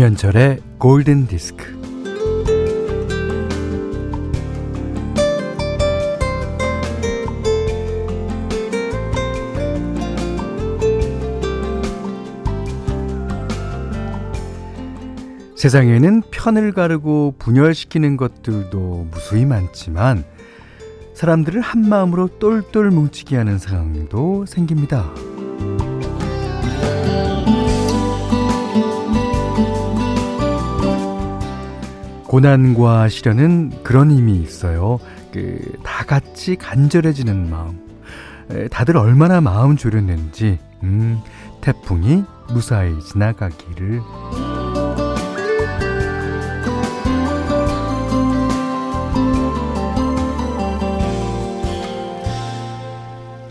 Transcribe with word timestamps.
김현철의 0.00 0.60
골든 0.78 1.26
디스크. 1.26 1.78
세상에는 15.54 16.22
편을 16.30 16.72
가르고 16.72 17.34
분열시키는 17.38 18.16
것들도 18.16 19.08
무수히 19.10 19.44
많지만 19.44 20.24
사람들을 21.12 21.60
한 21.60 21.86
마음으로 21.86 22.38
똘똘 22.38 22.90
뭉치게 22.90 23.36
하는 23.36 23.58
상황도 23.58 24.46
생깁니다. 24.46 25.12
고난과 32.30 33.08
시련은 33.08 33.82
그런 33.82 34.12
힘이 34.12 34.40
있어요. 34.40 35.00
그, 35.32 35.58
다 35.82 36.04
같이 36.04 36.54
간절해지는 36.54 37.50
마음. 37.50 37.80
에, 38.52 38.68
다들 38.68 38.96
얼마나 38.96 39.40
마음 39.40 39.76
졸였는지, 39.76 40.60
음, 40.84 41.20
태풍이 41.60 42.22
무사히 42.52 42.96
지나가기를. 43.00 44.00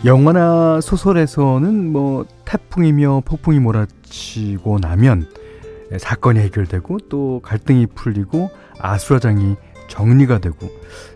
영화나 0.06 0.80
소설에서는 0.80 1.92
뭐 1.92 2.26
태풍이며 2.46 3.24
폭풍이 3.26 3.60
몰아치고 3.60 4.80
나면 4.80 5.28
사건이 5.98 6.40
해결되고 6.40 7.00
또 7.10 7.42
갈등이 7.44 7.88
풀리고 7.88 8.50
아수라장이 8.80 9.56
정리가 9.88 10.40
되고 10.40 10.70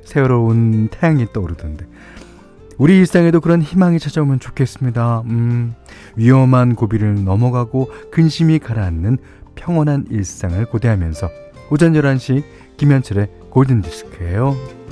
새로운 0.04 0.88
태양이 0.90 1.26
떠오르던데 1.32 1.86
우리 2.78 2.98
일상에도 2.98 3.40
그런 3.40 3.62
희망이 3.62 4.00
찾아오면 4.00 4.40
좋겠습니다. 4.40 5.22
음, 5.26 5.76
위험한 6.16 6.76
고비를 6.76 7.24
넘어가고 7.24 7.92
근심이 8.12 8.60
가라앉는 8.60 9.20
평온한 9.56 10.08
일상을 10.10 10.66
고대하면서 10.66 11.30
오전 11.70 11.94
11시 11.94 12.44
김현철의 12.78 13.28
골든디스크예요. 13.52 14.83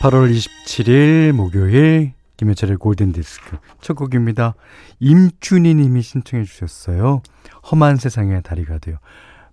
8월 0.00 0.30
27일 0.30 1.32
목요일 1.32 2.12
김현철의 2.36 2.76
골든디스크 2.76 3.56
첫 3.80 3.94
곡입니다. 3.94 4.54
임준희 5.00 5.74
님이 5.74 6.02
신청해 6.02 6.44
주셨어요. 6.44 7.22
험한 7.70 7.96
세상에 7.96 8.42
다리가 8.42 8.78
되어. 8.78 8.98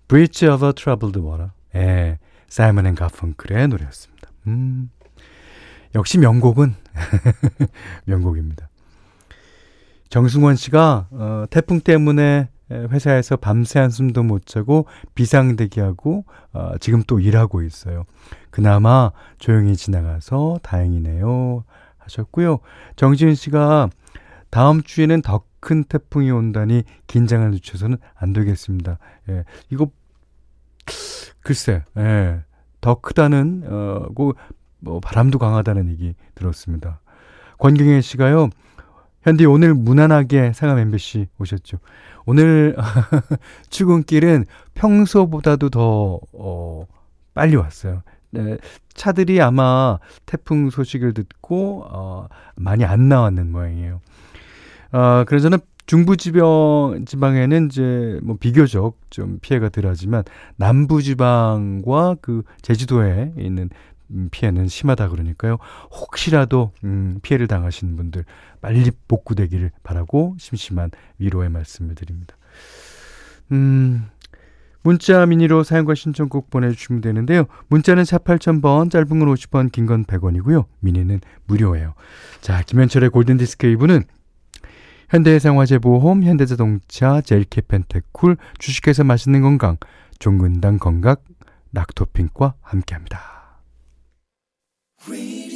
Bridge 0.06 0.46
over 0.48 0.74
Troubled 0.74 1.18
Water. 1.18 1.50
예, 1.74 2.18
사이먼 2.48 2.86
앤 2.86 2.94
가펑클의 2.94 3.68
노래였습니다. 3.68 4.30
음, 4.46 4.90
역시 5.94 6.18
명곡은 6.18 6.74
명곡입니다. 8.04 8.68
정승원 10.10 10.56
씨가 10.56 11.08
어, 11.10 11.44
태풍 11.48 11.80
때문에 11.80 12.48
회사에서 12.70 13.36
밤새 13.36 13.78
한숨도 13.78 14.22
못 14.22 14.46
자고 14.46 14.86
비상대기하고 15.14 16.24
어, 16.52 16.72
지금 16.80 17.02
또 17.06 17.20
일하고 17.20 17.62
있어요. 17.62 18.04
그나마 18.50 19.10
조용히 19.38 19.76
지나가서 19.76 20.60
다행이네요. 20.62 21.64
하셨고요. 21.98 22.58
정지은 22.96 23.34
씨가 23.34 23.90
다음 24.50 24.82
주에는 24.82 25.22
더 25.22 25.42
큰 25.64 25.82
태풍이 25.82 26.30
온다니 26.30 26.84
긴장을 27.06 27.50
늦춰서는 27.50 27.96
안 28.14 28.34
되겠습니다. 28.34 28.98
예, 29.30 29.44
이거 29.70 29.88
글쎄, 31.40 31.82
예, 31.96 32.44
더 32.82 33.00
크다는 33.00 33.64
어, 33.66 34.06
뭐 34.80 35.00
바람도 35.00 35.38
강하다는 35.38 35.88
얘기 35.88 36.14
들었습니다. 36.34 37.00
권경혜 37.58 38.02
씨가요. 38.02 38.50
현디 39.24 39.46
오늘 39.46 39.72
무난하게 39.72 40.52
상암 40.52 40.78
MBC 40.78 41.28
오셨죠. 41.38 41.78
오늘 42.26 42.76
출근길은 43.70 44.44
평소보다도 44.74 45.70
더 45.70 46.20
어, 46.34 46.86
빨리 47.32 47.56
왔어요. 47.56 48.02
네, 48.30 48.58
차들이 48.92 49.40
아마 49.40 49.98
태풍 50.26 50.68
소식을 50.68 51.14
듣고 51.14 51.86
어, 51.88 52.28
많이 52.56 52.84
안 52.84 53.08
나왔는 53.08 53.50
모양이에요. 53.50 54.00
어, 54.92 55.24
그래서 55.26 55.44
저는 55.44 55.58
중부 55.86 56.16
지방 56.18 57.04
지방에는 57.06 57.66
이제 57.66 58.20
뭐 58.22 58.36
비교적 58.38 58.98
좀 59.08 59.38
피해가 59.40 59.70
덜하지만 59.70 60.24
남부 60.56 61.02
지방과 61.02 62.16
그 62.20 62.42
제주도에 62.60 63.32
있는 63.38 63.64
음, 63.64 63.68
피해는 64.30 64.68
심하다 64.68 65.08
그러니까요. 65.08 65.58
혹시라도 65.90 66.72
음, 66.84 67.18
피해를 67.22 67.46
당하시는 67.46 67.96
분들 67.96 68.24
빨리 68.60 68.90
복구되기를 69.08 69.70
바라고 69.82 70.36
심심한 70.38 70.90
위로의 71.18 71.50
말씀을 71.50 71.94
드립니다. 71.94 72.36
음, 73.52 74.06
문자 74.82 75.24
미니로 75.24 75.62
사용과 75.64 75.94
신청곡 75.94 76.50
보내주시면 76.50 77.00
되는데요. 77.00 77.44
문자는 77.68 78.04
4 78.04 78.18
8000번, 78.18 78.90
짧은 78.90 79.08
건 79.08 79.34
50원, 79.34 79.72
긴 79.72 79.86
건 79.86 80.04
100원이고요. 80.04 80.66
미니는 80.80 81.20
무료예요. 81.46 81.94
자, 82.42 82.62
김현철의 82.62 83.10
골든디스크 83.10 83.66
2부는 83.68 84.04
현대해상화재보험, 85.08 86.24
현대자동차, 86.24 87.20
젤케펜테쿨, 87.22 88.36
주식회사 88.58 89.04
맛있는 89.04 89.42
건강, 89.42 89.76
종근당 90.18 90.78
건강, 90.78 91.16
락토핑과 91.72 92.54
함께합니다. 92.60 93.33
Radio. 95.06 95.53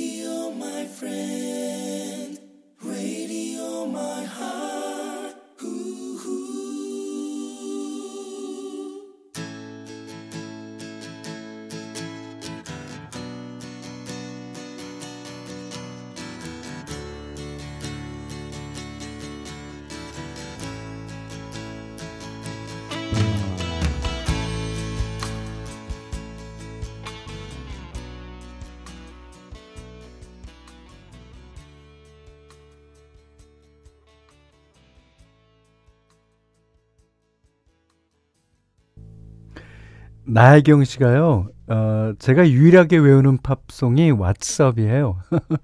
나혜경 40.28 40.84
씨가요, 40.84 41.48
어, 41.68 42.12
제가 42.18 42.50
유일하게 42.50 42.98
외우는 42.98 43.38
팝송이 43.38 44.12
왓썹이에요. 44.12 45.16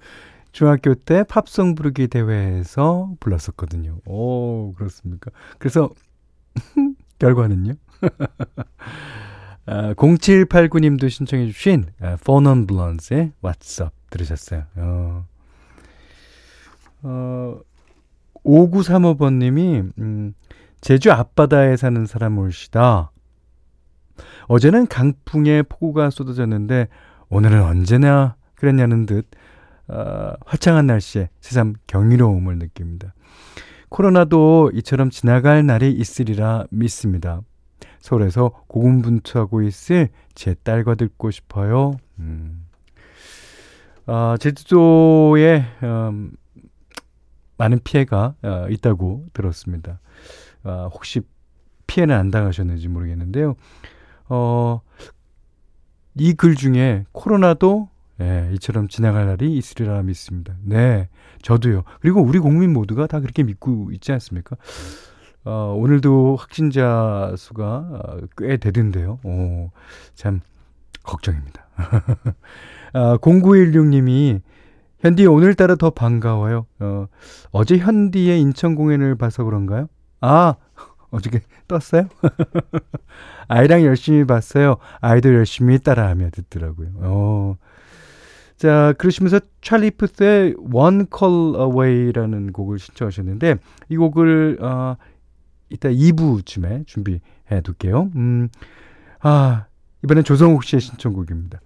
중학교 0.52 0.94
때 0.94 1.22
팝송 1.24 1.74
부르기 1.74 2.08
대회에서 2.08 3.12
불렀었거든요. 3.20 3.98
오, 4.06 4.72
그렇습니까? 4.72 5.30
그래서, 5.58 5.90
결과는요? 7.18 7.74
아, 9.66 9.94
0789님도 9.94 11.10
신청해 11.10 11.46
주신 11.50 11.84
아, 12.00 12.16
포넌 12.24 12.66
블런스의 12.66 13.32
What's 13.42 13.84
Up 13.84 13.94
들으셨어요. 14.08 14.64
어, 14.76 15.26
어, 17.02 17.60
5935번님이, 18.44 19.92
음, 19.98 20.34
제주 20.80 21.12
앞바다에 21.12 21.76
사는 21.76 22.06
사람 22.06 22.38
올시다. 22.38 23.10
어제는 24.46 24.86
강풍에 24.86 25.62
폭우가 25.62 26.10
쏟아졌는데 26.10 26.88
오늘은 27.28 27.62
언제나 27.62 28.36
그랬냐는 28.54 29.06
듯 29.06 29.26
어, 29.88 30.32
화창한 30.46 30.86
날씨에 30.86 31.28
새삼 31.40 31.74
경이로움을 31.86 32.58
느낍니다. 32.58 33.14
코로나도 33.88 34.72
이처럼 34.74 35.10
지나갈 35.10 35.64
날이 35.66 35.92
있으리라 35.92 36.64
믿습니다. 36.70 37.42
서울에서 38.00 38.64
고군분투하고 38.66 39.62
있을 39.62 40.08
제 40.34 40.54
딸과 40.54 40.94
듣고 40.96 41.30
싶어요. 41.30 41.96
음. 42.18 42.66
아, 44.06 44.36
제주도에 44.38 45.64
음, 45.82 46.32
많은 47.56 47.80
피해가 47.82 48.34
어, 48.42 48.66
있다고 48.68 49.26
들었습니다. 49.32 50.00
아, 50.64 50.88
혹시 50.92 51.20
피해는 51.86 52.14
안 52.14 52.30
당하셨는지 52.30 52.88
모르겠는데요. 52.88 53.54
어, 54.28 54.80
이 56.16 56.34
글 56.34 56.54
중에 56.54 57.04
코로나도 57.12 57.88
예, 58.20 58.48
이처럼 58.54 58.86
지나갈 58.88 59.26
날이 59.26 59.56
있으리라 59.56 60.02
믿습니다. 60.02 60.54
네, 60.62 61.08
저도요. 61.42 61.82
그리고 62.00 62.20
우리 62.22 62.38
국민 62.38 62.72
모두가 62.72 63.06
다 63.08 63.18
그렇게 63.20 63.42
믿고 63.42 63.90
있지 63.92 64.12
않습니까? 64.12 64.56
어, 65.44 65.74
오늘도 65.76 66.36
확진자 66.36 67.34
수가 67.36 67.64
어, 67.64 68.16
꽤 68.38 68.56
되던데요. 68.56 69.18
오, 69.24 69.70
참 70.14 70.40
걱정입니다. 71.02 71.66
아, 72.94 73.16
0916님이 73.18 74.40
현디 75.00 75.26
오늘따라 75.26 75.74
더 75.74 75.90
반가워요. 75.90 76.66
어, 76.78 77.06
어제 77.50 77.76
현디의 77.76 78.40
인천 78.40 78.76
공연을 78.76 79.16
봐서 79.16 79.42
그런가요? 79.44 79.88
아, 80.20 80.54
어저께 81.14 81.40
떴어요? 81.68 82.08
아이랑 83.48 83.84
열심히 83.84 84.24
봤어요. 84.24 84.76
아이도 85.00 85.32
열심히 85.32 85.78
따라하며 85.78 86.30
듣더라고요. 86.30 86.88
어. 86.96 87.56
자, 88.56 88.94
그러시면서 88.98 89.40
찰리 89.62 89.90
푸스의 89.90 90.54
One 90.72 91.06
Call 91.16 91.54
Away라는 91.56 92.52
곡을 92.52 92.78
신청하셨는데 92.78 93.56
이 93.88 93.96
곡을 93.96 94.58
어, 94.60 94.96
이따 95.70 95.88
2부쯤에 95.88 96.86
준비해 96.86 97.20
둘게요. 97.62 98.10
음, 98.16 98.48
아, 99.20 99.66
이번엔 100.02 100.24
조성욱 100.24 100.64
씨의 100.64 100.80
신청곡입니다. 100.80 101.60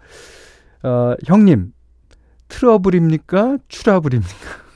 어, 0.83 1.15
형님, 1.27 1.73
트러블입니까? 2.49 3.59
추라블입니까? 3.69 4.69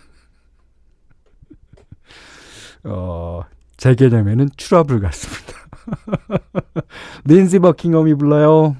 어, 2.85 3.43
제 3.83 3.97
개념에는 3.97 4.49
추러블 4.57 5.01
같습니다. 5.01 5.55
린시 7.27 7.59
버킹엄이 7.59 8.15
불러요. 8.15 8.77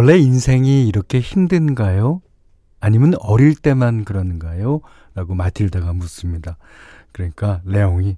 원래 0.00 0.16
인생이 0.16 0.88
이렇게 0.88 1.20
힘든가요? 1.20 2.22
아니면 2.80 3.12
어릴 3.20 3.54
때만 3.54 4.06
그러는가요? 4.06 4.80
라고 5.14 5.34
마틸다가 5.34 5.92
묻습니다. 5.92 6.56
그러니까 7.12 7.60
레옹이 7.66 8.16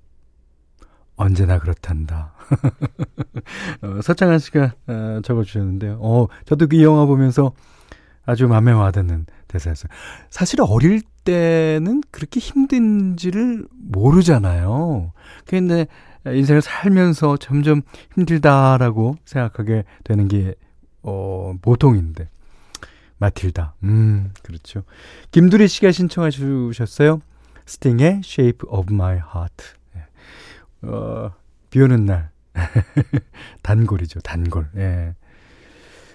언제나 1.17 1.58
그렇단다. 1.58 2.34
어, 3.82 4.00
서창한 4.00 4.38
씨가 4.38 4.75
어, 4.87 5.20
적어주셨는데요. 5.25 5.99
어, 6.00 6.29
저도 6.44 6.69
그 6.69 6.81
영화 6.84 7.05
보면서 7.05 7.50
아주 8.25 8.46
마음에 8.46 8.70
와닿는 8.70 9.26
대사였어요. 9.49 9.90
사실 10.31 10.61
어릴 10.62 11.02
때는 11.25 12.00
그렇게 12.12 12.38
힘든지를 12.38 13.67
모르잖아요. 13.73 15.12
근데 15.46 15.88
인생을 16.26 16.62
살면서 16.62 17.38
점점 17.38 17.82
힘들다라고 18.14 19.17
생각하게 19.25 19.82
되는 20.05 20.28
게 20.28 20.55
어, 21.02 21.54
보통인데. 21.60 22.28
마틸다. 23.19 23.75
음, 23.84 24.32
그렇죠. 24.43 24.82
김두리 25.31 25.69
씨가 25.69 25.93
신청해 25.93 26.31
주셨어요. 26.31 27.20
스팅의 27.66 28.22
Shape 28.25 28.69
of 28.69 28.93
My 28.93 29.14
Heart. 29.16 29.64
예. 29.96 30.88
어, 30.88 31.32
비 31.70 31.81
오는 31.81 32.04
날. 32.04 32.31
단골이죠, 33.62 34.20
단골. 34.20 34.69
예. 34.76 35.14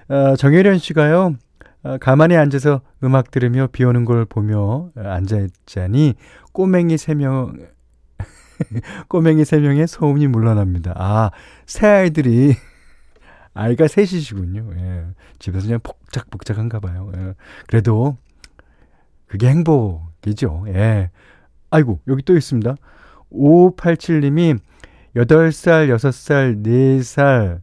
어, 0.10 0.36
정혜련 0.36 0.78
씨가요, 0.80 1.36
어, 1.84 1.98
가만히 2.00 2.36
앉아서 2.36 2.82
음악 3.04 3.32
들으며 3.32 3.68
비 3.72 3.84
오는 3.84 4.06
걸 4.06 4.26
보며 4.26 4.90
앉아있자니 4.96 6.16
꼬맹이 6.52 6.98
세 6.98 7.14
명, 7.14 7.54
꼬맹이 9.08 9.46
세 9.46 9.60
명의 9.60 9.88
소음이 9.88 10.28
물러납니다. 10.28 10.94
아, 10.96 11.32
새 11.66 11.88
아이들이 11.88 12.56
아이가 13.58 13.88
셋이시군요. 13.88 14.72
예. 14.76 15.06
집에서 15.40 15.66
그냥 15.66 15.80
복작복작한가 15.82 16.80
봐요. 16.80 17.12
예. 17.16 17.34
그래도 17.66 18.18
그게 19.26 19.50
행복이죠. 19.50 20.66
예. 20.68 21.10
아이고, 21.72 22.00
여기 22.08 22.22
또 22.24 22.38
있습니다. 22.38 22.76
5587님이 23.32 24.60
8살, 25.16 25.90
6살, 25.96 26.64
4살 26.64 27.62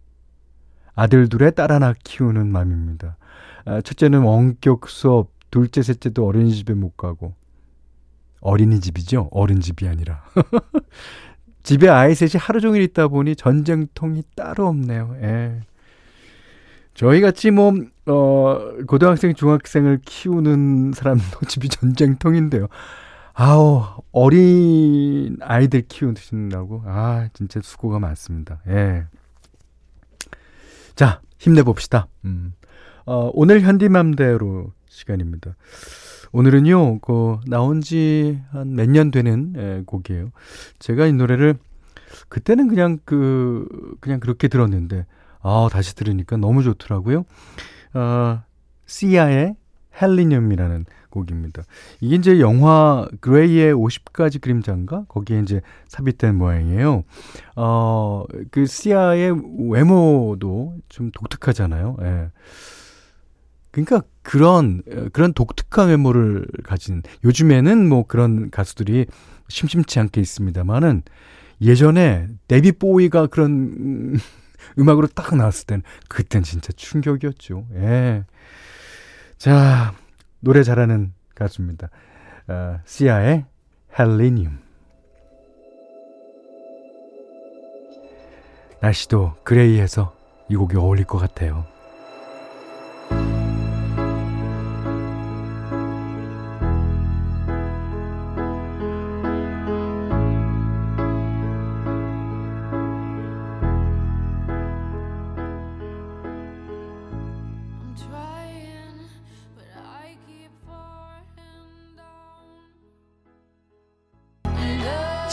아들 0.95 1.29
둘에 1.29 1.51
딸 1.51 1.73
하나 1.73 1.95
키우는 2.05 2.49
맘입니다. 2.49 3.17
아, 3.65 3.81
첫째는 3.81 4.23
원격 4.23 4.89
수업, 4.89 5.31
둘째, 5.51 5.83
셋째도 5.83 6.27
어린이집에 6.27 6.75
못 6.75 6.97
가고. 6.97 7.35
어린이집이죠? 8.41 9.29
어른집이 9.31 9.89
아니라. 9.89 10.25
집에 11.63 11.89
아이 11.89 12.15
셋이 12.15 12.33
하루 12.39 12.61
종일 12.61 12.83
있다 12.83 13.09
보니 13.09 13.37
전쟁통이 13.37 14.23
따로 14.37 14.67
없네요. 14.67 15.17
예. 15.23 15.61
저희 16.95 17.21
같이 17.21 17.51
뭐, 17.51 17.73
어, 18.07 18.77
고등학생, 18.87 19.35
중학생을 19.35 20.01
키우는 20.05 20.93
사람도 20.93 21.41
집이 21.49 21.69
전쟁통인데요. 21.69 22.69
아우, 23.33 23.83
어린 24.13 25.37
아이들 25.41 25.83
키우신다고? 25.89 26.83
아, 26.87 27.29
진짜 27.33 27.61
수고가 27.63 27.99
많습니다. 27.99 28.61
예. 28.69 29.07
자, 30.95 31.21
힘내봅시다. 31.39 32.07
음. 32.27 32.53
어, 33.07 33.31
오늘 33.35 33.61
현디맘대로 33.61 34.73
시간입니다. 34.89 35.57
오늘은요, 36.33 37.01
그, 37.01 37.39
나온 37.47 37.81
지 37.81 38.39
한 38.53 38.75
몇 38.77 38.89
년 38.89 39.11
되는 39.11 39.53
예, 39.57 39.83
곡이에요. 39.85 40.31
제가 40.79 41.07
이 41.07 41.13
노래를, 41.13 41.57
그때는 42.29 42.69
그냥 42.69 42.99
그, 43.05 43.67
그냥 44.01 44.21
그렇게 44.21 44.47
들었는데, 44.47 45.07
아, 45.45 45.69
다시 45.71 45.95
들으니까 45.95 46.39
너무 46.39 46.63
좋더라고요. 46.63 47.25
어, 47.93 48.43
시아의 48.87 49.55
헬리늄이라는 50.01 50.87
곡입니다. 51.11 51.63
이게 52.01 52.17
이제 52.17 52.41
영화 52.41 53.07
그레이의 53.21 53.75
50가지 53.75 54.41
그림자인가? 54.41 55.05
거기에 55.07 55.41
이제 55.41 55.61
삽입된 55.87 56.35
모양이에요. 56.37 57.05
어, 57.57 58.25
그 58.51 58.67
시아의 58.67 59.41
외모도 59.69 60.77
좀 60.89 61.13
독특하잖아요. 61.13 61.97
예. 62.03 62.31
그러니까 63.71 64.03
그런 64.23 64.83
그런 65.13 65.33
독특한 65.35 65.89
외모를 65.89 66.47
가진 66.65 67.03
요즘에는 67.25 67.89
뭐 67.89 68.07
그런 68.07 68.51
가수들이 68.51 69.07
심심치 69.49 70.01
않게 70.01 70.21
있습니다만은 70.21 71.03
예전에 71.61 72.29
데비 72.49 72.73
보이가 72.73 73.27
그런 73.27 74.17
음악으로 74.79 75.07
딱 75.09 75.35
나왔을 75.35 75.67
땐 75.67 75.83
그땐 76.09 76.43
진짜 76.43 76.73
충격이었죠. 76.73 77.67
예. 77.75 78.25
자, 79.39 79.95
노래 80.41 80.63
잘하는 80.63 81.13
가수입니다. 81.35 81.89
어, 82.49 82.81
시아의 82.85 83.45
헬리늄. 83.99 84.59
날씨도 88.81 89.37
그레이해서 89.45 90.15
이 90.51 90.57
곡이 90.57 90.77
어울릴 90.77 91.07
것 91.07 91.19
같아요. 91.19 91.74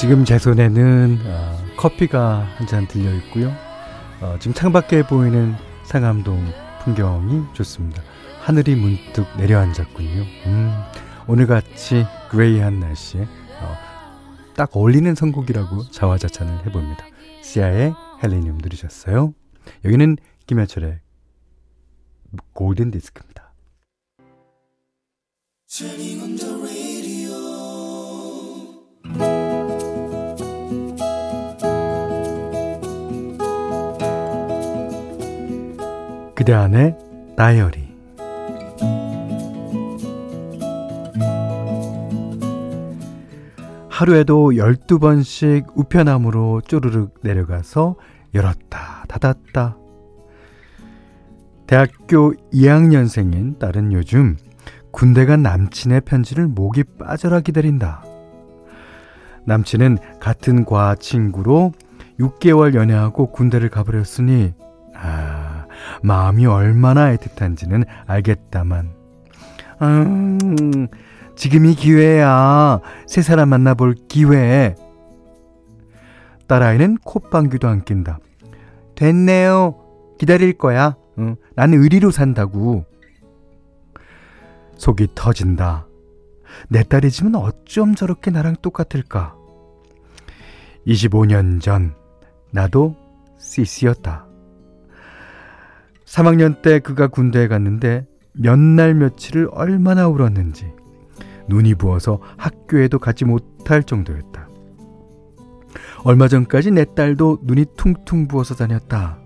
지금 0.01 0.25
제 0.25 0.39
손에는 0.39 1.19
어, 1.25 1.57
커피가 1.77 2.39
한 2.57 2.65
잔 2.65 2.87
들려 2.87 3.13
있고요. 3.17 3.51
어, 4.19 4.35
지금 4.39 4.55
창밖에 4.55 5.03
보이는 5.03 5.53
상암동 5.83 6.51
풍경이 6.83 7.53
좋습니다. 7.53 8.01
하늘이 8.39 8.73
문득 8.75 9.27
내려앉았군요. 9.37 10.25
음, 10.47 10.71
오늘같이 11.27 12.07
그레이한 12.31 12.79
날씨에 12.79 13.21
어, 13.61 13.75
딱 14.55 14.75
어울리는 14.75 15.13
선곡이라고 15.13 15.91
자화자찬을 15.91 16.65
해봅니다. 16.65 17.05
시아의 17.43 17.93
헬리늄 18.23 18.57
들으셨어요? 18.57 19.35
여기는 19.85 20.17
김현철의 20.47 20.99
골든 22.53 22.89
디스크입니다. 22.89 23.53
그대 36.35 36.53
안의 36.53 36.97
다이어리 37.35 37.91
하루에도 43.89 44.51
12번씩 44.51 45.67
우편함으로 45.75 46.61
쪼르륵 46.61 47.19
내려가서 47.23 47.95
열었다 48.33 49.05
닫았다 49.07 49.77
대학교 51.67 52.33
2학년생인 52.51 53.57
딸은 53.59 53.93
요즘 53.93 54.35
군대 54.91 55.25
간 55.25 55.41
남친의 55.41 56.01
편지를 56.01 56.47
목이 56.47 56.83
빠져라 56.99 57.39
기다린다. 57.39 58.03
남친은 59.45 59.97
같은 60.19 60.65
과 60.65 60.95
친구로 60.95 61.71
6개월 62.19 62.75
연애하고 62.75 63.31
군대를 63.31 63.69
가버렸으니, 63.69 64.53
아, 64.95 65.50
마음이 66.03 66.45
얼마나 66.45 67.15
애틋한지는 67.15 67.85
알겠다만, 68.07 68.93
음, 69.81 70.87
지금이 71.35 71.75
기회야. 71.75 72.79
새 73.07 73.21
사람 73.21 73.49
만나볼 73.49 73.95
기회. 74.07 74.75
딸아이는 76.47 76.97
콧방귀도 77.03 77.67
안 77.67 77.83
낀다. 77.83 78.19
됐네요. 78.95 79.75
기다릴 80.19 80.57
거야. 80.57 80.95
응, 81.17 81.35
나는 81.55 81.81
의리로 81.81 82.11
산다고. 82.11 82.85
속이 84.77 85.09
터진다. 85.15 85.87
내 86.67 86.83
딸이지만 86.83 87.35
어쩜 87.35 87.95
저렇게 87.95 88.29
나랑 88.31 88.57
똑같을까? 88.61 89.35
25년 90.85 91.61
전, 91.61 91.95
나도 92.51 92.95
CC였다. 93.39 94.27
3학년 96.11 96.61
때 96.61 96.79
그가 96.79 97.07
군대에 97.07 97.47
갔는데 97.47 98.05
몇 98.33 98.59
날 98.59 98.93
며칠을 98.95 99.49
얼마나 99.53 100.07
울었는지 100.07 100.73
눈이 101.47 101.75
부어서 101.75 102.19
학교에도 102.37 102.99
가지 102.99 103.23
못할 103.23 103.83
정도였다. 103.83 104.49
얼마 106.03 106.27
전까지 106.27 106.71
내 106.71 106.85
딸도 106.95 107.39
눈이 107.43 107.65
퉁퉁 107.77 108.27
부어서 108.27 108.55
다녔다. 108.55 109.19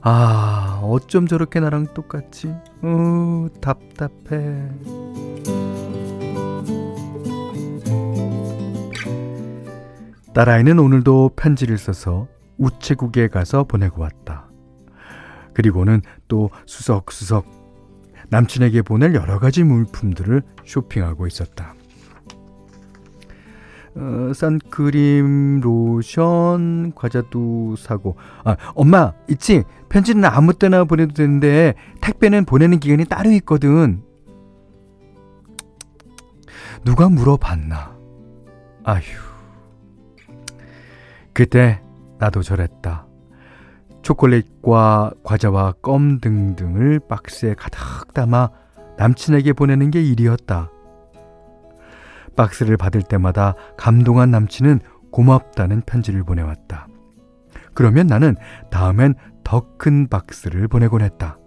아, 0.00 0.80
어쩜 0.84 1.26
저렇게 1.26 1.58
나랑 1.58 1.88
똑같지? 1.94 2.54
어, 2.82 3.48
답답해. 3.60 4.68
딸아이는 10.32 10.78
오늘도 10.78 11.32
편지를 11.34 11.78
써서 11.78 12.28
우체국에 12.58 13.28
가서 13.28 13.64
보내고 13.64 14.02
왔다. 14.02 14.47
그리고는 15.58 16.02
또 16.28 16.50
수석수석 16.66 17.44
남친에게 18.28 18.82
보낼 18.82 19.16
여러 19.16 19.40
가지 19.40 19.64
물품들을 19.64 20.40
쇼핑하고 20.64 21.26
있었다. 21.26 21.74
어, 23.96 24.32
선크림, 24.32 25.58
로션, 25.60 26.92
과자도 26.94 27.74
사고. 27.74 28.14
아, 28.44 28.56
엄마, 28.76 29.12
있지? 29.28 29.64
편지는 29.88 30.24
아무 30.26 30.54
때나 30.54 30.84
보내도 30.84 31.14
되는데, 31.14 31.74
택배는 32.02 32.44
보내는 32.44 32.78
기간이 32.78 33.06
따로 33.06 33.32
있거든. 33.32 34.04
누가 36.84 37.08
물어봤나? 37.08 37.98
아휴. 38.84 39.02
그때 41.32 41.82
나도 42.20 42.42
저랬다. 42.42 43.07
초콜릿과 44.08 45.10
과자와 45.22 45.72
껌 45.82 46.18
등등을 46.18 46.98
박스에 47.10 47.52
가득 47.52 48.14
담아 48.14 48.48
남친에게 48.96 49.52
보내는 49.52 49.90
게 49.90 50.02
일이었다. 50.02 50.70
박스를 52.34 52.78
받을 52.78 53.02
때마다 53.02 53.54
감동한 53.76 54.30
남친은 54.30 54.80
고맙다는 55.10 55.82
편지를 55.82 56.24
보내왔다. 56.24 56.86
그러면 57.74 58.06
나는 58.06 58.34
다음엔 58.70 59.14
더 59.44 59.76
큰 59.76 60.08
박스를 60.08 60.68
보내곤 60.68 61.02
했다. 61.02 61.38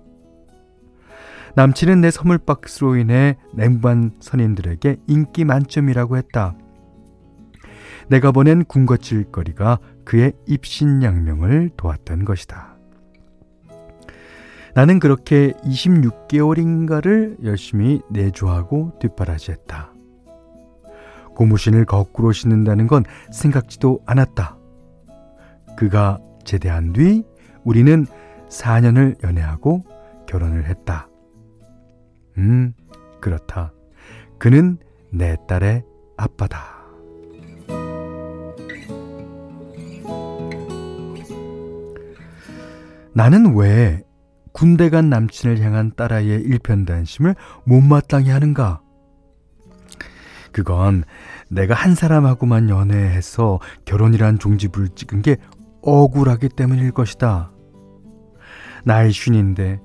남친은 1.55 1.99
내 2.01 2.11
선물 2.11 2.37
박스로 2.37 2.95
인해 2.95 3.37
냉반 3.55 4.11
선인들에게 4.19 4.97
인기 5.07 5.45
만점이라고 5.45 6.15
했다. 6.17 6.55
내가 8.07 8.31
보낸 8.31 8.65
군것질거리가 8.65 9.79
그의 10.11 10.33
입신양명을 10.45 11.69
도왔던 11.77 12.25
것이다. 12.25 12.75
나는 14.75 14.99
그렇게 14.99 15.53
26개월인가를 15.63 17.45
열심히 17.45 18.01
내조하고 18.09 18.99
뒷바라지했다. 18.99 19.93
고무신을 21.33 21.85
거꾸로 21.85 22.33
신는다는 22.33 22.87
건 22.87 23.05
생각지도 23.31 24.01
않았다. 24.05 24.57
그가 25.77 26.19
제대한 26.43 26.91
뒤 26.91 27.23
우리는 27.63 28.05
4년을 28.49 29.23
연애하고 29.23 29.85
결혼을 30.27 30.65
했다. 30.65 31.07
음, 32.37 32.73
그렇다. 33.21 33.71
그는 34.39 34.77
내 35.09 35.37
딸의 35.47 35.85
아빠다. 36.17 36.80
나는 43.13 43.55
왜 43.55 44.03
군대 44.53 44.89
간 44.89 45.09
남친을 45.09 45.59
향한 45.61 45.91
딸아이의 45.95 46.41
일편단심을 46.41 47.35
못마땅해 47.65 48.31
하는가? 48.31 48.81
그건 50.51 51.03
내가 51.49 51.73
한 51.73 51.95
사람하고만 51.95 52.69
연애해서 52.69 53.59
결혼이란 53.85 54.39
종지부를 54.39 54.89
찍은 54.89 55.21
게 55.21 55.37
억울하기 55.81 56.49
때문일 56.49 56.91
것이다. 56.91 57.51
나이 58.83 59.11
쉰인데 59.11 59.79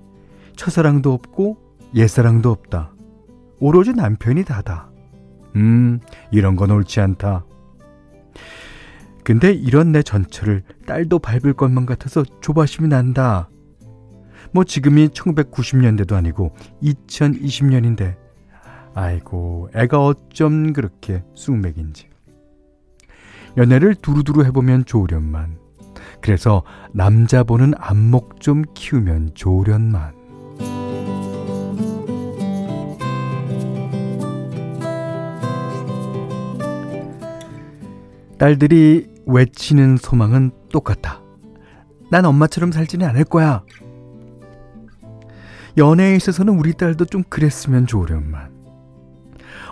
첫사랑도 0.56 1.12
없고 1.12 1.58
옛사랑도 1.94 2.50
없다. 2.50 2.92
오로지 3.58 3.92
남편이 3.92 4.44
다다. 4.44 4.90
음, 5.54 6.00
이런 6.30 6.56
건 6.56 6.70
옳지 6.70 7.00
않다. 7.00 7.44
근데 9.26 9.50
이런 9.50 9.90
내 9.90 10.04
전철을 10.04 10.62
딸도 10.86 11.18
밟을 11.18 11.54
것만 11.54 11.84
같아서 11.84 12.22
조바심이 12.40 12.86
난다. 12.86 13.50
뭐 14.52 14.62
지금이 14.62 15.08
1990년대도 15.08 16.12
아니고 16.12 16.54
2020년인데. 16.84 18.14
아이고 18.94 19.68
애가 19.74 19.98
어쩜 19.98 20.72
그렇게 20.72 21.24
쑥맥인지. 21.34 22.08
연애를 23.56 23.96
두루두루 23.96 24.44
해보면 24.44 24.84
좋으련만. 24.84 25.58
그래서 26.20 26.62
남자 26.92 27.42
보는 27.42 27.74
안목 27.78 28.40
좀 28.40 28.62
키우면 28.74 29.32
좋으련만. 29.34 30.14
딸들이 38.38 39.15
외치는 39.26 39.96
소망은 39.96 40.52
똑같아. 40.72 41.20
난 42.10 42.24
엄마처럼 42.24 42.72
살지는 42.72 43.06
않을 43.08 43.24
거야. 43.24 43.62
연애에 45.76 46.16
있어서는 46.16 46.58
우리 46.58 46.72
딸도 46.72 47.04
좀 47.06 47.22
그랬으면 47.28 47.86
좋으련만. 47.86 48.54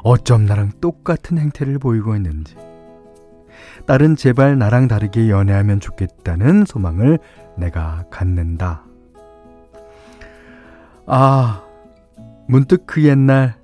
어쩜 0.02 0.44
나랑 0.44 0.72
똑같은 0.80 1.38
행태를 1.38 1.78
보이고 1.78 2.14
있는지. 2.14 2.56
딸은 3.86 4.16
제발 4.16 4.58
나랑 4.58 4.88
다르게 4.88 5.30
연애하면 5.30 5.80
좋겠다는 5.80 6.64
소망을 6.66 7.18
내가 7.56 8.04
갖는다. 8.10 8.84
아, 11.06 11.62
문득 12.48 12.86
그 12.86 13.04
옛날 13.04 13.56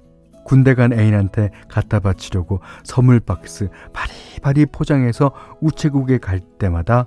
군대 0.51 0.75
간 0.75 0.93
애인한테 0.93 1.51
갖다 1.69 2.01
바치려고 2.01 2.59
선물 2.83 3.21
박스 3.21 3.69
바리바리 3.93 4.67
포장해서 4.67 5.31
우체국에 5.61 6.19
갈 6.19 6.41
때마다 6.41 7.07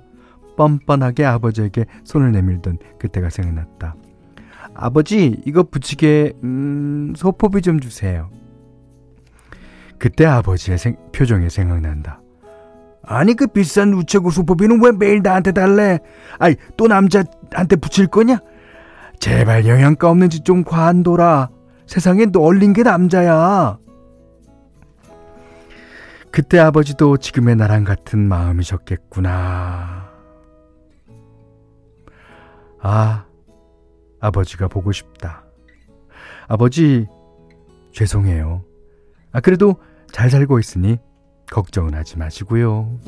뻔뻔하게 0.56 1.26
아버지에게 1.26 1.84
손을 2.04 2.32
내밀던 2.32 2.78
그때가 2.98 3.28
생각났다. 3.28 3.96
아버지, 4.72 5.42
이거 5.44 5.62
부치게, 5.62 6.32
음, 6.42 7.12
소포비 7.14 7.60
좀 7.60 7.80
주세요. 7.80 8.30
그때 9.98 10.24
아버지의 10.24 10.78
생, 10.78 10.96
표정이 11.12 11.50
생각난다. 11.50 12.22
아니, 13.02 13.34
그 13.34 13.46
비싼 13.46 13.92
우체국 13.92 14.32
소포비는 14.32 14.82
왜 14.82 14.90
매일 14.92 15.20
나한테 15.22 15.52
달래? 15.52 15.98
아이, 16.38 16.56
또 16.78 16.88
남자한테 16.88 17.76
붙일 17.76 18.06
거냐? 18.06 18.38
제발 19.20 19.66
영양가 19.66 20.08
없는 20.08 20.30
짓좀 20.30 20.64
관둬라. 20.64 21.50
세상에 21.86 22.26
널린 22.26 22.72
게 22.72 22.82
남자야. 22.82 23.78
그때 26.30 26.58
아버지도 26.58 27.16
지금의 27.16 27.56
나랑 27.56 27.84
같은 27.84 28.18
마음이셨겠구나. 28.18 30.10
아, 32.80 33.26
아버지가 34.20 34.68
보고 34.68 34.90
싶다. 34.92 35.44
아버지, 36.48 37.06
죄송해요. 37.92 38.64
아, 39.32 39.40
그래도 39.40 39.76
잘 40.12 40.28
살고 40.28 40.58
있으니 40.58 40.98
걱정은 41.50 41.94
하지 41.94 42.18
마시고요. 42.18 42.98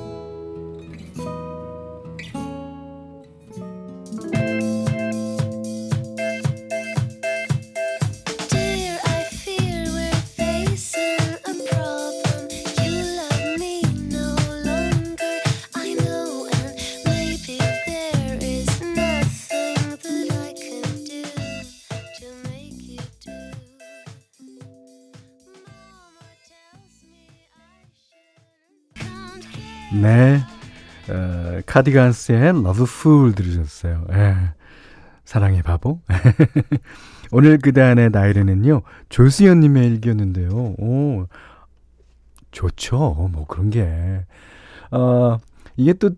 네. 30.06 30.40
어, 31.08 31.60
카디건스의 31.66 32.48
Love 32.50 32.84
Fool 32.84 33.34
들으셨어요. 33.34 34.06
예. 34.12 34.36
사랑의 35.24 35.62
바보. 35.62 36.00
오늘 37.32 37.58
그단의 37.58 38.10
나이르는요, 38.10 38.82
조수연님의 39.08 39.88
일기였는데요. 39.88 40.48
오, 40.78 41.26
좋죠. 42.52 43.30
뭐 43.32 43.46
그런 43.48 43.70
게. 43.70 44.24
어, 44.92 45.38
이게 45.76 45.92
또 45.94 46.10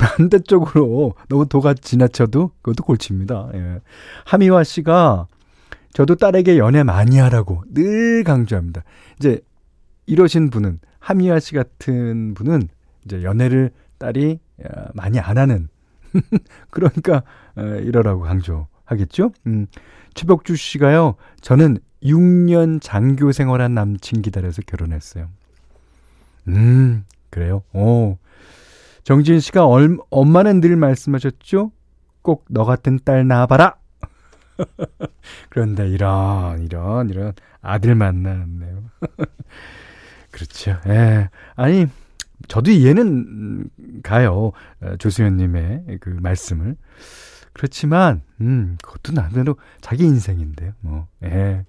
반대쪽으로 0.00 1.14
너무 1.28 1.46
도가 1.48 1.74
지나쳐도 1.74 2.50
그것도 2.62 2.82
골치입니다. 2.82 3.50
예. 3.54 3.80
하미화 4.24 4.64
씨가 4.64 5.28
저도 5.92 6.16
딸에게 6.16 6.58
연애 6.58 6.82
많이 6.82 7.18
하라고 7.18 7.62
늘 7.72 8.24
강조합니다. 8.24 8.82
이제 9.18 9.40
이러신 10.06 10.50
분은 10.50 10.80
하미화 10.98 11.38
씨 11.38 11.54
같은 11.54 12.34
분은 12.34 12.68
이제 13.06 13.22
연애를 13.22 13.70
딸이 13.98 14.38
어, 14.64 14.84
많이 14.94 15.18
안 15.18 15.38
하는 15.38 15.68
그러니까 16.70 17.22
어, 17.56 17.62
이러라고 17.62 18.22
강조하겠죠. 18.22 19.32
음, 19.46 19.66
최복주 20.14 20.56
씨가요. 20.56 21.14
저는 21.40 21.78
6년 22.02 22.80
장교 22.82 23.32
생활한 23.32 23.74
남친 23.74 24.22
기다려서 24.22 24.62
결혼했어요. 24.66 25.28
음, 26.48 27.04
그래요. 27.30 27.62
오. 27.72 28.18
정진 29.02 29.40
씨가 29.40 29.66
얼, 29.66 29.96
엄마는 30.10 30.60
늘 30.60 30.76
말씀하셨죠? 30.76 31.70
꼭 32.22 32.44
너 32.50 32.64
같은 32.64 32.98
딸 33.04 33.26
낳아봐라! 33.26 33.76
그런데 35.50 35.88
이런, 35.88 36.62
이런, 36.62 37.08
이런 37.10 37.32
아들 37.60 37.94
만났네요. 37.94 38.82
그렇죠. 40.32 40.76
예. 40.86 41.28
아니, 41.54 41.86
저도 42.48 42.70
이해는 42.70 43.70
가요. 44.02 44.52
어, 44.80 44.96
조수연님의 44.98 45.98
그 46.00 46.10
말씀을. 46.10 46.76
그렇지만, 47.52 48.22
음, 48.42 48.76
그것도 48.82 49.12
나름대로 49.12 49.56
자기 49.80 50.04
인생인데요, 50.04 50.72
뭐, 50.80 51.08
예. 51.24 51.64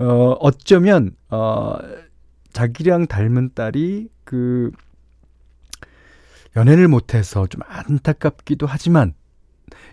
어, 0.00 0.36
어쩌면, 0.40 1.14
어, 1.30 1.78
자기랑 2.52 3.06
닮은 3.06 3.50
딸이 3.54 4.08
그, 4.24 4.72
연애를 6.56 6.88
못해서 6.88 7.46
좀 7.46 7.60
안타깝기도 7.64 8.66
하지만, 8.66 9.14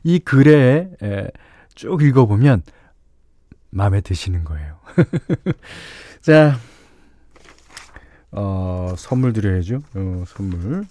이 0.04 0.18
글에 0.18 0.90
에, 1.04 1.28
쭉 1.76 2.02
읽어보면, 2.02 2.64
마음에 3.70 4.02
드시는 4.02 4.44
거예요. 4.44 4.80
자, 6.22 6.58
어, 8.32 8.94
선물 8.98 9.34
드려야죠. 9.34 9.82
어, 9.96 10.24
선물. 10.28 10.86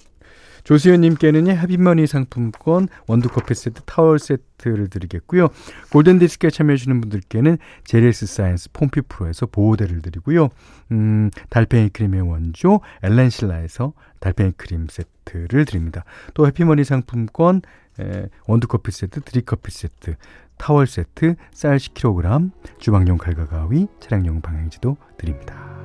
조수연님께는요, 0.64 1.52
해피머니 1.52 2.06
상품권, 2.06 2.88
원두커피 3.06 3.54
세트, 3.54 3.82
타월 3.86 4.18
세트를 4.18 4.88
드리겠고요. 4.88 5.48
골든디스크에 5.90 6.50
참여해주시는 6.50 7.00
분들께는 7.00 7.58
제레스 7.84 8.26
사이언스 8.26 8.70
폼피 8.72 9.02
프로에서 9.08 9.46
보호대를 9.46 10.02
드리고요. 10.02 10.48
음, 10.92 11.30
달팽이 11.48 11.88
크림의 11.88 12.22
원조, 12.22 12.80
엘렌실라에서 13.02 13.94
달팽이 14.20 14.52
크림 14.56 14.86
세트를 14.90 15.64
드립니다. 15.64 16.04
또 16.34 16.46
해피머니 16.46 16.84
상품권, 16.84 17.62
에, 17.98 18.28
원두커피 18.46 18.92
세트, 18.92 19.22
드립커피 19.22 19.70
세트, 19.72 20.16
타월 20.58 20.86
세트, 20.86 21.36
쌀 21.52 21.78
10kg, 21.78 22.50
주방용 22.78 23.16
칼과 23.16 23.46
가위, 23.46 23.86
차량용 24.00 24.42
방향제도 24.42 24.96
드립니다. 25.16 25.79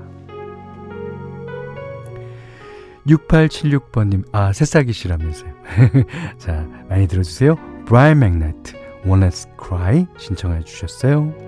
6876번님, 3.07 4.23
아, 4.31 4.51
새싹이시라면서요. 4.53 5.51
자, 6.37 6.67
많이 6.89 7.07
들어주세요. 7.07 7.55
브라이언 7.85 8.19
맥나이트, 8.19 8.73
One 9.05 9.27
Last 9.27 9.47
Cry 9.63 10.07
신청해 10.17 10.63
주셨어요. 10.63 11.44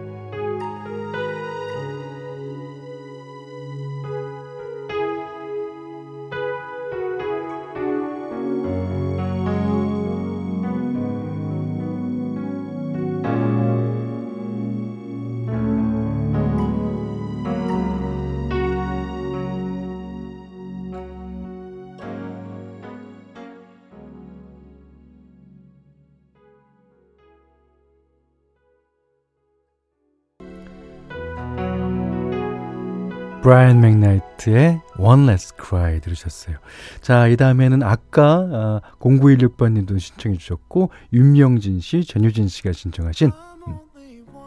브라이언 33.48 33.80
맥나이트의 33.80 34.82
One 35.00 35.24
Last 35.24 35.54
Cry 35.58 36.02
들으셨어요. 36.02 36.58
자, 37.00 37.28
이 37.28 37.38
다음에는 37.38 37.82
아까 37.82 38.46
아, 38.52 38.82
0916번님도 39.00 39.98
신청해 39.98 40.38
주셨고 40.38 40.90
윤명진 41.14 41.80
씨, 41.80 42.04
전유진 42.04 42.50
씨가 42.50 42.74
신청하신 42.74 43.32
음. 43.68 43.78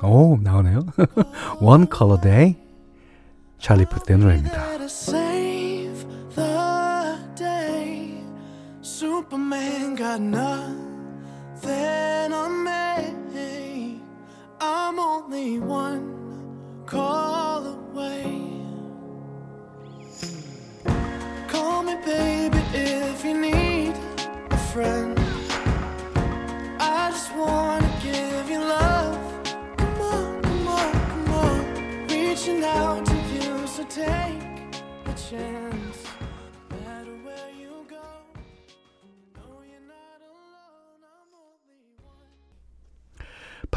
오 0.05 0.37
나오네요. 0.43 0.85
One 1.65 1.87
Color 1.91 2.21
Day 2.21 2.57
찰리 3.59 3.87
푸트의 3.87 4.19
노래입니다. 4.19 4.67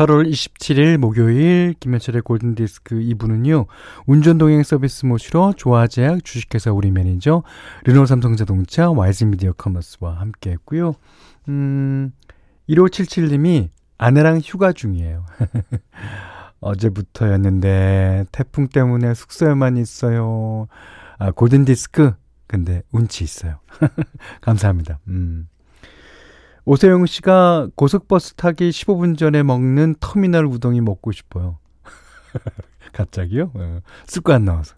8월 0.04 0.30
27일 0.30 0.98
목요일 0.98 1.76
김현철의 1.80 2.24
골든디스크 2.24 2.96
2부는요. 2.96 3.68
운전동행 4.06 4.64
서비스 4.64 5.06
모시러 5.06 5.54
조화제약 5.56 6.26
주식회사 6.26 6.72
우리 6.74 6.92
매니저 6.92 7.44
르노삼성자동차 7.86 8.92
와이즈미디어 8.92 9.54
커머스와 9.54 10.20
함께 10.20 10.52
했고요. 10.52 10.96
음, 11.48 12.12
1577님이 12.70 13.70
아내랑 13.98 14.42
휴가 14.44 14.74
중이에요. 14.74 15.26
어제부터였는데 16.60 18.26
태풍 18.32 18.68
때문에 18.68 19.14
숙소에만 19.14 19.78
있어요. 19.78 20.68
아, 21.18 21.32
골든디스크 21.32 22.14
근데 22.48 22.84
운치 22.92 23.24
있어요. 23.24 23.60
감사합니다. 24.42 25.00
음. 25.08 25.48
오세영 26.66 27.06
씨가 27.08 27.68
고속버스 27.76 28.36
타기 28.36 28.70
15분 28.70 29.18
전에 29.18 29.44
먹는 29.44 29.96
터미널 30.00 30.46
우동이 30.46 30.80
먹고 30.80 31.12
싶어요. 31.12 31.58
갑자기요? 32.94 33.52
어, 33.54 33.80
쑥갓 34.08 34.42
나와서. 34.42 34.76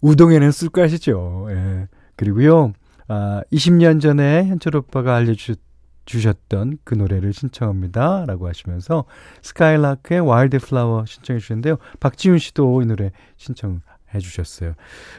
우동에는 0.00 0.50
쑥갓이죠. 0.50 1.48
예. 1.50 1.88
그리고요, 2.16 2.72
아, 3.08 3.42
20년 3.52 4.00
전에 4.00 4.46
현철 4.46 4.76
오빠가 4.76 5.16
알려주셨던 5.16 6.78
그 6.84 6.94
노래를 6.94 7.34
신청합니다. 7.34 8.24
라고 8.26 8.48
하시면서 8.48 9.04
Skylark의 9.42 10.20
Wildflower 10.20 11.04
신청해 11.04 11.40
주셨는데요. 11.40 11.76
박지훈 12.00 12.38
씨도 12.38 12.80
이 12.80 12.86
노래 12.86 13.12
신청해 13.36 13.80
주셨어요. 14.18 14.74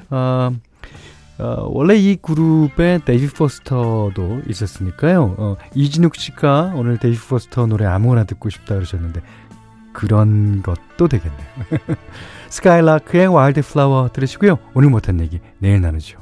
아, 0.09 0.51
어, 0.51 0.59
원래 1.39 1.95
이 1.95 2.15
그룹에 2.15 2.99
데이비 3.05 3.27
포스터도 3.27 4.41
있었으니까요. 4.47 5.35
어, 5.37 5.55
이진욱 5.73 6.15
씨가 6.15 6.73
오늘 6.75 6.97
데이비 6.97 7.17
포스터 7.17 7.65
노래 7.65 7.85
아무거나 7.85 8.23
듣고 8.23 8.49
싶다 8.49 8.75
그러셨는데 8.75 9.21
그런 9.93 10.61
것도 10.61 11.07
되겠네요. 11.07 11.39
Skylark의 12.49 13.27
Wildflower 13.27 14.09
들으시고요. 14.11 14.59
오늘 14.73 14.89
못한 14.89 15.19
얘기 15.19 15.39
내일 15.59 15.81
나누죠. 15.81 16.19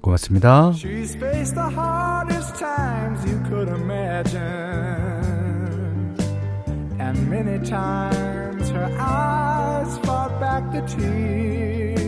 고맙습니다. 0.00 0.70
She's 0.70 1.14
faced 1.16 1.54
the 1.54 1.68
hardest 1.68 2.58
times 2.58 3.24
you 3.26 3.38
could 3.48 3.68
imagine. 3.68 4.40
And 6.98 7.28
many 7.28 7.58
times 7.64 8.70
her 8.70 8.90
eyes 8.98 9.98
fought 9.98 10.40
back 10.40 10.72
the 10.72 10.82
tears. 10.86 11.99